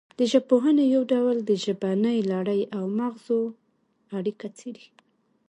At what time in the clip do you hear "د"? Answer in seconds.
0.19-0.21, 1.43-1.51